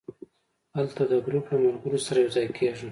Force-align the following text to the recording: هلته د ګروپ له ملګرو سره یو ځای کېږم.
هلته 0.75 1.01
د 1.11 1.13
ګروپ 1.25 1.45
له 1.51 1.57
ملګرو 1.65 1.99
سره 2.05 2.17
یو 2.23 2.31
ځای 2.35 2.47
کېږم. 2.57 2.79